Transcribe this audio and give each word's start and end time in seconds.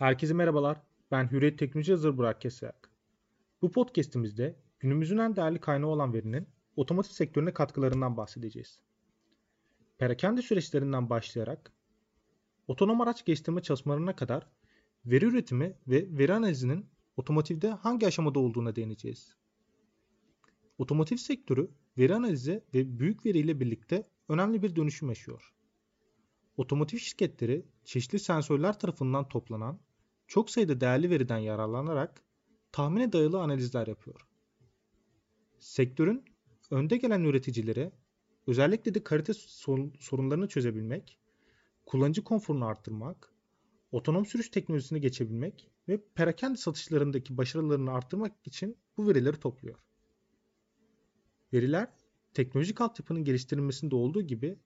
Herkese 0.00 0.34
merhabalar. 0.34 0.82
Ben 1.10 1.30
Hürriyet 1.30 1.58
Teknoloji 1.58 1.90
Yazarı 1.90 2.18
Burak 2.18 2.40
Kesayak. 2.40 2.90
Bu 3.62 3.70
podcast'imizde 3.70 4.56
günümüzün 4.78 5.18
en 5.18 5.36
değerli 5.36 5.60
kaynağı 5.60 5.90
olan 5.90 6.14
verinin 6.14 6.48
otomotiv 6.76 7.10
sektörüne 7.10 7.52
katkılarından 7.54 8.16
bahsedeceğiz. 8.16 8.80
Perakende 9.98 10.42
süreçlerinden 10.42 11.10
başlayarak 11.10 11.72
otonom 12.68 13.00
araç 13.00 13.24
geliştirme 13.24 13.62
çalışmalarına 13.62 14.16
kadar 14.16 14.46
veri 15.06 15.24
üretimi 15.24 15.76
ve 15.88 16.18
veri 16.18 16.34
analizinin 16.34 16.86
otomotivde 17.16 17.70
hangi 17.70 18.06
aşamada 18.06 18.38
olduğuna 18.38 18.76
değineceğiz. 18.76 19.36
Otomotiv 20.78 21.16
sektörü 21.16 21.70
veri 21.98 22.14
analizi 22.14 22.64
ve 22.74 22.98
büyük 22.98 23.26
veri 23.26 23.38
ile 23.38 23.60
birlikte 23.60 24.08
önemli 24.28 24.62
bir 24.62 24.76
dönüşüm 24.76 25.08
yaşıyor. 25.08 25.54
Otomotiv 26.56 26.98
şirketleri 26.98 27.66
çeşitli 27.84 28.18
sensörler 28.18 28.78
tarafından 28.78 29.28
toplanan 29.28 29.80
çok 30.30 30.50
sayıda 30.50 30.80
değerli 30.80 31.10
veriden 31.10 31.38
yararlanarak 31.38 32.22
tahmine 32.72 33.12
dayalı 33.12 33.40
analizler 33.40 33.86
yapıyor. 33.86 34.20
Sektörün 35.58 36.24
önde 36.70 36.96
gelen 36.96 37.24
üreticileri 37.24 37.92
özellikle 38.46 38.94
de 38.94 39.04
kalite 39.04 39.32
sorunlarını 39.98 40.48
çözebilmek, 40.48 41.18
kullanıcı 41.86 42.24
konforunu 42.24 42.64
arttırmak, 42.66 43.32
otonom 43.92 44.26
sürüş 44.26 44.48
teknolojisine 44.48 44.98
geçebilmek 44.98 45.70
ve 45.88 46.00
perakende 46.14 46.56
satışlarındaki 46.56 47.36
başarılarını 47.36 47.92
arttırmak 47.92 48.32
için 48.44 48.76
bu 48.96 49.08
verileri 49.08 49.36
topluyor. 49.40 49.78
Veriler 51.52 51.88
teknolojik 52.34 52.80
altyapının 52.80 53.24
geliştirilmesinde 53.24 53.94
olduğu 53.94 54.22
gibi 54.22 54.58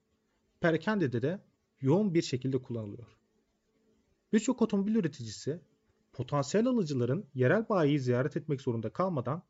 perakendede 0.59 1.21
de 1.21 1.43
yoğun 1.81 2.13
bir 2.13 2.21
şekilde 2.21 2.61
kullanılıyor. 2.61 3.24
Birçok 4.33 4.61
otomobil 4.61 4.95
üreticisi 4.95 5.61
potansiyel 6.13 6.67
alıcıların 6.67 7.25
yerel 7.33 7.69
bayiyi 7.69 7.99
ziyaret 7.99 8.37
etmek 8.37 8.61
zorunda 8.61 8.89
kalmadan 8.89 9.43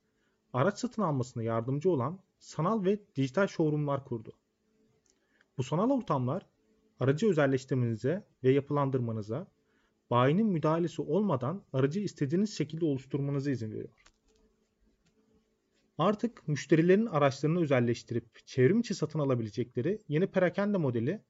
araç 0.54 0.80
satın 0.80 1.02
almasına 1.02 1.44
yardımcı 1.44 1.90
olan 1.90 2.20
sanal 2.40 2.86
ve 2.86 3.00
dijital 3.16 3.48
showroomlar 3.48 4.06
kurdu. 4.06 4.34
Bu 5.58 5.64
sanal 5.64 5.90
ortamlar 5.90 6.46
aracı 7.00 7.30
özelleştirmenize 7.30 8.28
ve 8.44 8.52
yapılandırmanıza, 8.52 9.48
bayinin 10.10 10.48
müdahalesi 10.48 11.02
olmadan 11.02 11.64
aracı 11.74 12.00
istediğiniz 12.00 12.58
şekilde 12.58 12.86
oluşturmanıza 12.86 13.52
izin 13.52 13.72
veriyor. 13.72 14.06
Artık 15.98 16.48
müşterilerin 16.48 17.06
araçlarını 17.06 17.62
özelleştirip 17.62 18.46
çevrim 18.46 18.80
içi 18.80 18.96
satın 18.96 19.20
alabilecekleri 19.20 20.02
yeni 20.08 20.28
perakende 20.28 20.78
modeli 20.78 21.24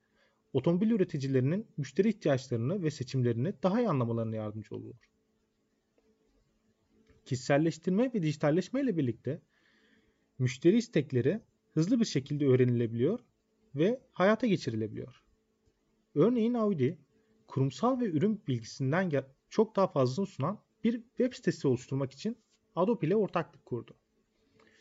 otomobil 0.55 0.91
üreticilerinin 0.91 1.67
müşteri 1.77 2.09
ihtiyaçlarını 2.09 2.83
ve 2.83 2.91
seçimlerini 2.91 3.53
daha 3.63 3.79
iyi 3.81 3.89
anlamalarına 3.89 4.35
yardımcı 4.35 4.75
oluyor. 4.75 4.95
Kişiselleştirme 7.25 8.13
ve 8.13 8.23
dijitalleşme 8.23 8.81
ile 8.81 8.97
birlikte 8.97 9.41
müşteri 10.39 10.77
istekleri 10.77 11.41
hızlı 11.73 11.99
bir 11.99 12.05
şekilde 12.05 12.47
öğrenilebiliyor 12.47 13.19
ve 13.75 14.01
hayata 14.13 14.47
geçirilebiliyor. 14.47 15.23
Örneğin 16.15 16.53
Audi, 16.53 16.97
kurumsal 17.47 17.99
ve 17.99 18.05
ürün 18.05 18.41
bilgisinden 18.47 19.11
çok 19.49 19.75
daha 19.75 19.87
fazlasını 19.87 20.25
sunan 20.25 20.59
bir 20.83 21.01
web 21.01 21.33
sitesi 21.33 21.67
oluşturmak 21.67 22.11
için 22.11 22.37
Adobe 22.75 23.07
ile 23.07 23.15
ortaklık 23.15 23.65
kurdu. 23.65 23.95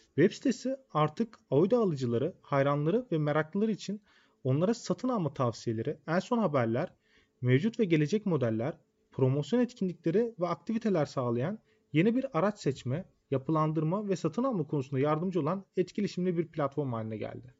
Web 0.07 0.33
sitesi 0.33 0.77
artık 0.91 1.41
Audi 1.51 1.77
alıcıları, 1.77 2.35
hayranları 2.43 3.07
ve 3.13 3.19
meraklıları 3.19 3.73
için 3.73 4.03
onlara 4.45 4.75
satın 4.75 5.09
alma 5.09 5.35
tavsiyeleri, 5.35 5.99
en 6.07 6.19
son 6.19 6.39
haberler, 6.39 6.95
mevcut 7.41 7.81
ve 7.81 7.85
gelecek 7.85 8.27
modeller, 8.27 8.79
promosyon 9.13 9.61
etkinlikleri 9.61 10.35
ve 10.41 10.49
aktiviteler 10.49 11.07
sağlayan 11.07 11.59
yeni 11.93 12.17
bir 12.17 12.39
araç 12.39 12.61
seçme, 12.61 13.05
yapılandırma 13.31 14.09
ve 14.09 14.17
satın 14.17 14.45
alma 14.45 14.67
konusunda 14.67 15.01
yardımcı 15.01 15.41
olan 15.41 15.65
etkileşimli 15.77 16.39
bir 16.39 16.47
platform 16.47 16.93
haline 16.93 17.17
geldi. 17.17 17.55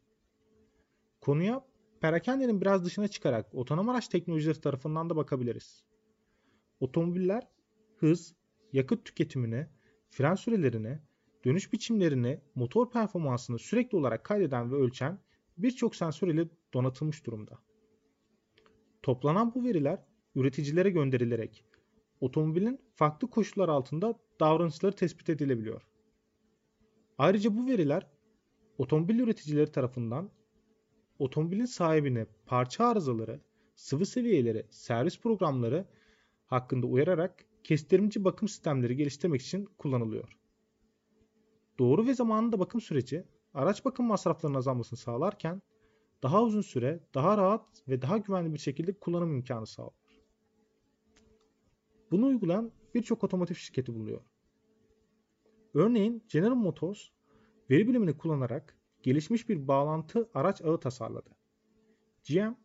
Konuya 1.21 1.65
perakendenin 2.01 2.61
biraz 2.61 2.85
dışına 2.85 3.07
çıkarak 3.07 3.55
otonom 3.55 3.89
araç 3.89 4.07
teknolojileri 4.07 4.61
tarafından 4.61 5.09
da 5.09 5.15
bakabiliriz. 5.15 5.83
Otomobiller 6.79 7.47
hız, 7.97 8.35
yakıt 8.73 9.05
tüketimini, 9.05 9.67
fren 10.09 10.35
sürelerini, 10.35 10.99
dönüş 11.45 11.73
biçimlerini, 11.73 12.41
motor 12.55 12.91
performansını 12.91 13.59
sürekli 13.59 13.97
olarak 13.97 14.23
kaydeden 14.23 14.71
ve 14.71 14.75
ölçen 14.75 15.19
birçok 15.57 15.95
sensör 15.95 16.27
ile 16.27 16.47
donatılmış 16.73 17.25
durumda. 17.25 17.59
Toplanan 19.01 19.55
bu 19.55 19.63
veriler 19.63 20.05
üreticilere 20.35 20.89
gönderilerek 20.89 21.65
otomobilin 22.19 22.81
farklı 22.95 23.29
koşullar 23.29 23.69
altında 23.69 24.19
davranışları 24.39 24.95
tespit 24.95 25.29
edilebiliyor. 25.29 25.81
Ayrıca 27.17 27.57
bu 27.57 27.67
veriler 27.67 28.07
otomobil 28.77 29.19
üreticileri 29.19 29.71
tarafından 29.71 30.29
otomobilin 31.19 31.65
sahibine 31.65 32.25
parça 32.45 32.85
arızaları, 32.85 33.41
sıvı 33.75 34.05
seviyeleri, 34.05 34.65
servis 34.69 35.19
programları 35.19 35.85
hakkında 36.45 36.87
uyararak 36.87 37.45
kestirmeci 37.63 38.23
bakım 38.23 38.47
sistemleri 38.47 38.95
geliştirmek 38.95 39.41
için 39.41 39.65
kullanılıyor. 39.77 40.37
Doğru 41.79 42.07
ve 42.07 42.13
zamanında 42.13 42.59
bakım 42.59 42.81
süreci 42.81 43.23
araç 43.55 43.85
bakım 43.85 44.05
masraflarının 44.05 44.57
azalmasını 44.57 44.99
sağlarken 44.99 45.61
daha 46.23 46.43
uzun 46.43 46.61
süre, 46.61 46.99
daha 47.13 47.37
rahat 47.37 47.83
ve 47.87 48.01
daha 48.01 48.17
güvenli 48.17 48.53
bir 48.53 48.59
şekilde 48.59 48.99
kullanım 48.99 49.35
imkanı 49.35 49.67
sağlıyor. 49.67 49.93
Bunu 52.11 52.25
uygulayan 52.25 52.71
birçok 52.95 53.23
otomotiv 53.23 53.55
şirketi 53.55 53.93
bulunuyor. 53.93 54.21
Örneğin 55.73 56.23
General 56.29 56.55
Motors 56.55 57.09
veri 57.69 57.87
bilimini 57.87 58.17
kullanarak 58.17 58.77
gelişmiş 59.03 59.49
bir 59.49 59.67
bağlantı 59.67 60.29
araç 60.33 60.61
ağı 60.61 60.79
tasarladı. 60.79 61.29
GM 62.29 62.55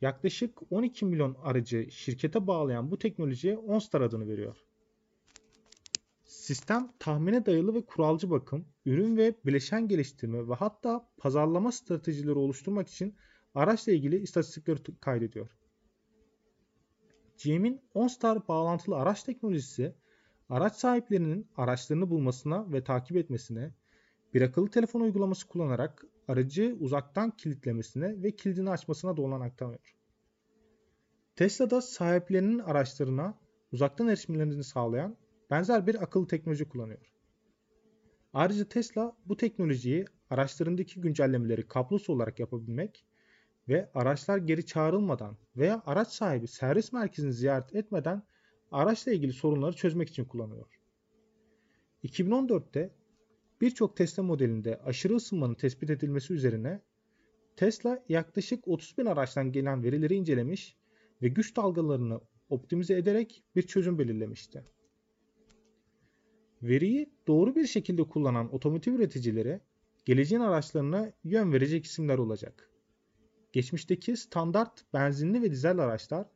yaklaşık 0.00 0.72
12 0.72 1.04
milyon 1.04 1.36
aracı 1.42 1.90
şirkete 1.90 2.46
bağlayan 2.46 2.90
bu 2.90 2.98
teknolojiye 2.98 3.58
OnStar 3.58 4.00
adını 4.00 4.28
veriyor. 4.28 4.56
Sistem 6.42 6.92
tahmine 6.98 7.46
dayalı 7.46 7.74
ve 7.74 7.86
kuralcı 7.86 8.30
bakım, 8.30 8.66
ürün 8.86 9.16
ve 9.16 9.34
bileşen 9.46 9.88
geliştirme 9.88 10.48
ve 10.48 10.54
hatta 10.54 11.08
pazarlama 11.16 11.72
stratejileri 11.72 12.38
oluşturmak 12.38 12.88
için 12.88 13.16
araçla 13.54 13.92
ilgili 13.92 14.18
istatistikleri 14.18 14.78
kaydediyor. 15.00 15.50
GM'in 17.44 17.80
OnStar 17.94 18.48
bağlantılı 18.48 18.96
araç 18.96 19.22
teknolojisi 19.22 19.94
araç 20.48 20.74
sahiplerinin 20.74 21.46
araçlarını 21.56 22.10
bulmasına 22.10 22.72
ve 22.72 22.84
takip 22.84 23.16
etmesine, 23.16 23.74
bir 24.34 24.42
akıllı 24.42 24.70
telefon 24.70 25.00
uygulaması 25.00 25.48
kullanarak 25.48 26.04
aracı 26.28 26.76
uzaktan 26.80 27.30
kilitlemesine 27.30 28.22
ve 28.22 28.36
kilidini 28.36 28.70
açmasına 28.70 29.16
da 29.16 29.22
olanak 29.22 29.58
tanıyor. 29.58 29.96
Tesla'da 31.36 31.80
sahiplerinin 31.82 32.58
araçlarına 32.58 33.38
uzaktan 33.72 34.08
erişimlerini 34.08 34.64
sağlayan 34.64 35.16
benzer 35.52 35.86
bir 35.86 36.02
akıllı 36.02 36.26
teknoloji 36.26 36.64
kullanıyor. 36.64 37.12
Ayrıca 38.32 38.64
Tesla 38.64 39.16
bu 39.26 39.36
teknolojiyi 39.36 40.04
araçlarındaki 40.30 41.00
güncellemeleri 41.00 41.68
kablosuz 41.68 42.10
olarak 42.10 42.40
yapabilmek 42.40 43.04
ve 43.68 43.90
araçlar 43.94 44.38
geri 44.38 44.66
çağrılmadan 44.66 45.36
veya 45.56 45.82
araç 45.86 46.08
sahibi 46.08 46.48
servis 46.48 46.92
merkezini 46.92 47.32
ziyaret 47.32 47.74
etmeden 47.74 48.22
araçla 48.70 49.12
ilgili 49.12 49.32
sorunları 49.32 49.76
çözmek 49.76 50.08
için 50.08 50.24
kullanıyor. 50.24 50.80
2014'te 52.04 52.94
birçok 53.60 53.96
Tesla 53.96 54.22
modelinde 54.22 54.80
aşırı 54.84 55.14
ısınmanın 55.14 55.54
tespit 55.54 55.90
edilmesi 55.90 56.32
üzerine 56.32 56.80
Tesla 57.56 58.04
yaklaşık 58.08 58.68
30 58.68 58.98
bin 58.98 59.06
araçtan 59.06 59.52
gelen 59.52 59.82
verileri 59.82 60.14
incelemiş 60.14 60.76
ve 61.22 61.28
güç 61.28 61.56
dalgalarını 61.56 62.20
optimize 62.48 62.94
ederek 62.94 63.44
bir 63.56 63.62
çözüm 63.62 63.98
belirlemişti. 63.98 64.64
Veriyi 66.62 67.12
doğru 67.26 67.56
bir 67.56 67.66
şekilde 67.66 68.02
kullanan 68.02 68.54
otomotiv 68.54 68.94
üreticileri 68.94 69.60
geleceğin 70.04 70.42
araçlarına 70.42 71.12
yön 71.24 71.52
verecek 71.52 71.84
isimler 71.84 72.18
olacak. 72.18 72.70
Geçmişteki 73.52 74.16
standart 74.16 74.84
benzinli 74.94 75.42
ve 75.42 75.50
dizel 75.50 75.78
araçlar 75.78 76.26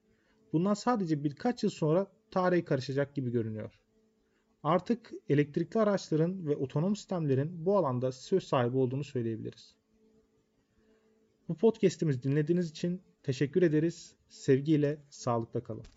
bundan 0.52 0.74
sadece 0.74 1.24
birkaç 1.24 1.62
yıl 1.62 1.70
sonra 1.70 2.06
tarihe 2.30 2.64
karışacak 2.64 3.14
gibi 3.14 3.30
görünüyor. 3.30 3.80
Artık 4.62 5.12
elektrikli 5.28 5.78
araçların 5.78 6.46
ve 6.46 6.56
otonom 6.56 6.96
sistemlerin 6.96 7.66
bu 7.66 7.76
alanda 7.76 8.12
söz 8.12 8.44
sahibi 8.44 8.76
olduğunu 8.76 9.04
söyleyebiliriz. 9.04 9.76
Bu 11.48 11.56
podcast'imizi 11.56 12.22
dinlediğiniz 12.22 12.70
için 12.70 13.02
teşekkür 13.22 13.62
ederiz. 13.62 14.14
Sevgiyle, 14.28 14.98
sağlıkla 15.10 15.62
kalın. 15.62 15.95